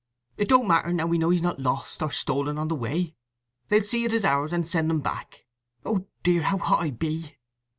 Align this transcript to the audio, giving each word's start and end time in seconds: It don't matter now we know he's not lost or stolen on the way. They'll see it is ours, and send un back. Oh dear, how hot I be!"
It 0.35 0.47
don't 0.49 0.67
matter 0.67 0.91
now 0.91 1.05
we 1.05 1.19
know 1.19 1.29
he's 1.29 1.43
not 1.43 1.59
lost 1.59 2.01
or 2.01 2.09
stolen 2.09 2.57
on 2.57 2.69
the 2.69 2.75
way. 2.75 3.13
They'll 3.67 3.83
see 3.83 4.03
it 4.03 4.11
is 4.13 4.25
ours, 4.25 4.51
and 4.51 4.67
send 4.67 4.89
un 4.89 5.01
back. 5.01 5.45
Oh 5.85 6.07
dear, 6.23 6.41
how 6.41 6.57
hot 6.57 6.81
I 6.81 6.89
be!" 6.89 7.37